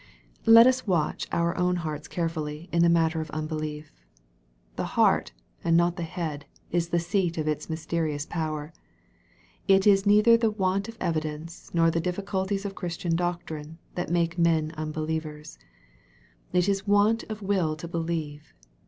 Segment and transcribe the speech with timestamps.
[0.47, 3.91] Let us watch our own hearts carefully in the matter of unbelief.
[4.75, 5.31] The heart,
[5.63, 8.73] and not the head, is the seat oi its mysterious power.
[9.67, 14.39] It is neither the want of evidence, nor the difficulties of Christian doctrine, that make
[14.39, 15.59] men unbelievers.
[16.51, 18.55] It is want of will to believe.